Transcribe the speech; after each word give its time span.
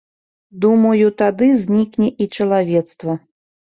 Думаю, 0.63 1.11
тады 1.21 1.49
знікне 1.65 2.07
і 2.25 2.27
чалавецтва. 2.39 3.13